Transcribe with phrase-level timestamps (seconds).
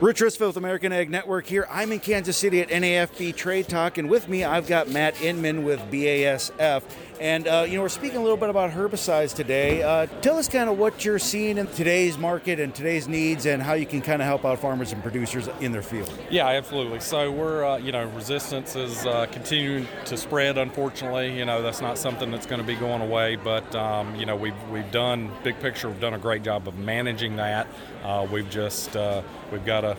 [0.00, 1.66] Rich Ristvedt with American Ag Network here.
[1.68, 5.64] I'm in Kansas City at NAFB Trade Talk, and with me I've got Matt Inman
[5.64, 6.84] with BASF.
[7.20, 9.82] And, uh, you know, we're speaking a little bit about herbicides today.
[9.82, 13.60] Uh, tell us kind of what you're seeing in today's market and today's needs and
[13.60, 16.12] how you can kind of help out farmers and producers in their field.
[16.30, 17.00] Yeah, absolutely.
[17.00, 21.36] So we're, uh, you know, resistance is uh, continuing to spread, unfortunately.
[21.36, 24.36] You know, that's not something that's going to be going away, but, um, you know,
[24.36, 27.66] we've, we've done, big picture, we've done a great job of managing that.
[28.04, 29.96] Uh, we've just, uh, we've got to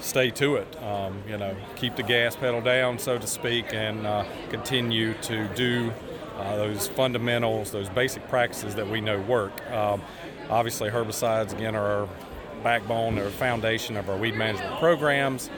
[0.00, 0.82] stay to it.
[0.82, 5.48] Um, you know, keep the gas pedal down, so to speak, and uh, continue to
[5.54, 5.92] do
[6.38, 9.52] uh, those fundamentals, those basic practices that we know work.
[9.70, 10.02] Um,
[10.50, 12.08] obviously, herbicides again are our
[12.62, 15.50] backbone or foundation of our weed management programs.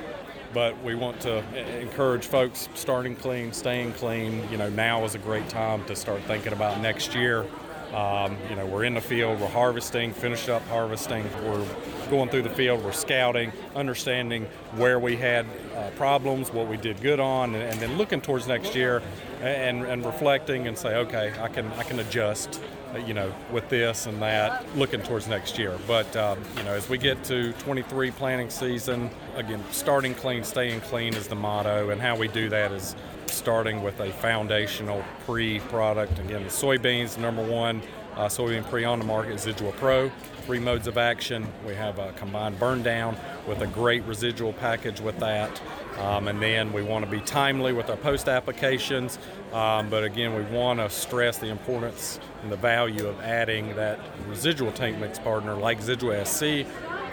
[0.52, 1.43] But we want to
[1.80, 4.48] encourage folks starting clean, staying clean.
[4.52, 7.45] You know, now is a great time to start thinking about next year.
[7.94, 11.64] Um, you know, we're in the field, we're harvesting, finished up harvesting, we're
[12.10, 17.00] going through the field, we're scouting, understanding where we had uh, problems, what we did
[17.00, 19.01] good on, and, and, then looking towards next year
[19.42, 22.60] and, and reflecting and say, okay, I can I can adjust,
[22.92, 25.79] uh, you know, with this and that, looking towards next year.
[25.86, 30.80] But um, you know, as we get to 23 planting season, again, starting clean, staying
[30.82, 32.95] clean is the motto, and how we do that is
[33.27, 36.18] starting with a foundational pre-product.
[36.18, 37.82] Again, soybeans, number one
[38.16, 40.10] uh, soybean pre on the market, Zidua Pro.
[40.46, 41.46] Three modes of action.
[41.66, 43.16] We have a combined burn down
[43.49, 45.60] with a great residual package with that.
[45.98, 49.19] Um, and then we want to be timely with our post applications.
[49.52, 53.98] Um, but again, we want to stress the importance and the value of adding that
[54.29, 56.69] residual tank mix partner like Zidua SC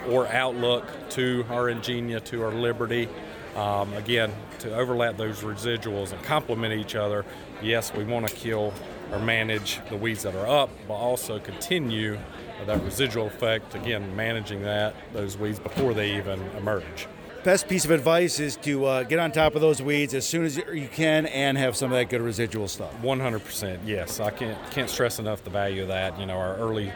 [0.08, 3.08] or Outlook to our Engenia, to our Liberty.
[3.56, 7.26] Um, again, to overlap those residuals and complement each other.
[7.60, 8.72] Yes, we want to kill
[9.12, 12.18] or manage the weeds that are up, but also continue
[12.66, 17.06] that residual effect, again, managing that, those weeds before they even emerge.
[17.44, 20.44] Best piece of advice is to uh, get on top of those weeds as soon
[20.44, 22.94] as you can and have some of that good residual stuff.
[23.02, 24.20] 100%, yes.
[24.20, 26.18] I can't, can't stress enough the value of that.
[26.20, 26.92] You know, our early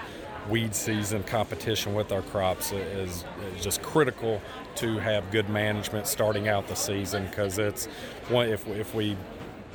[0.49, 3.25] weed season competition with our crops is,
[3.57, 4.41] is just critical
[4.77, 7.87] to have good management starting out the season because it's
[8.29, 9.17] one if, if we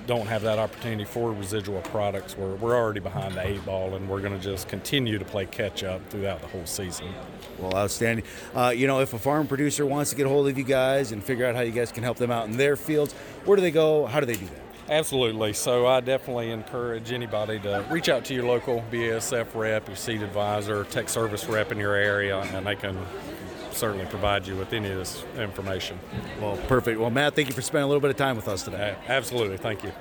[0.08, 4.10] don't have that opportunity for residual products, we're, we're already behind the eight ball, and
[4.10, 7.08] we're going to just continue to play catch up throughout the whole season.
[7.60, 8.26] Well, outstanding.
[8.56, 11.12] Uh, you know, if a farm producer wants to get a hold of you guys
[11.12, 13.14] and figure out how you guys can help them out in their fields,
[13.46, 14.06] where do they go?
[14.06, 14.71] How do they do that?
[14.91, 15.53] Absolutely.
[15.53, 20.22] So I definitely encourage anybody to reach out to your local BASF rep, your seed
[20.22, 22.97] advisor, tech service rep in your area, and they can
[23.72, 25.97] certainly provide you with any of this information.
[26.41, 27.00] Well, perfect.
[27.00, 28.97] Well, Matt, thank you for spending a little bit of time with us today.
[29.07, 29.56] Absolutely.
[29.56, 29.94] Thank you.